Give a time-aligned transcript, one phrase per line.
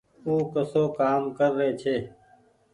[0.25, 1.97] او ڪسو ڪآم ڪرري ڇي